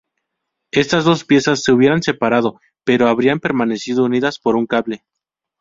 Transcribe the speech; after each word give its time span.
Estas 0.71 1.05
dos 1.05 1.25
piezas 1.25 1.61
se 1.61 1.71
hubieran 1.71 2.01
separado 2.01 2.59
pero 2.83 3.07
habrían 3.07 3.39
permanecido 3.39 4.03
unidas 4.03 4.39
por 4.39 4.55
un 4.55 4.65
cable. 4.65 5.03